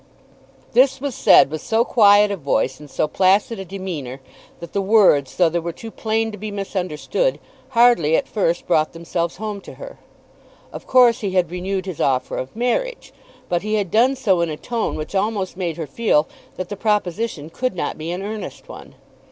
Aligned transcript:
This 0.73 0.99
was 0.99 1.13
said 1.13 1.51
with 1.51 1.61
so 1.61 1.85
quiet 1.85 2.31
a 2.31 2.35
voice 2.35 2.79
and 2.79 2.89
so 2.89 3.07
placid 3.07 3.59
a 3.59 3.65
demeanour, 3.65 4.19
that 4.59 4.73
the 4.73 4.81
words, 4.81 5.35
though 5.35 5.47
they 5.47 5.59
were 5.59 5.71
too 5.71 5.91
plain 5.91 6.31
to 6.31 6.39
be 6.39 6.49
misunderstood, 6.49 7.37
hardly 7.77 8.15
at 8.15 8.27
first 8.27 8.65
brought 8.65 8.93
themselves 8.93 9.35
home 9.35 9.61
to 9.61 9.75
her. 9.75 9.99
Of 10.73 10.87
course 10.87 11.19
he 11.19 11.33
had 11.35 11.51
renewed 11.51 11.85
his 11.85 12.01
offer 12.01 12.35
of 12.37 12.55
marriage, 12.55 13.13
but 13.47 13.61
he 13.61 13.75
had 13.75 13.91
done 13.91 14.15
so 14.15 14.41
in 14.41 14.49
a 14.49 14.57
tone 14.57 14.95
which 14.95 15.13
almost 15.13 15.55
made 15.55 15.77
her 15.77 15.85
feel 15.85 16.27
that 16.55 16.69
the 16.69 16.75
proposition 16.77 17.51
could 17.51 17.75
not 17.75 17.95
be 17.95 18.09
an 18.09 18.23
earnest 18.23 18.67
one. 18.67 18.95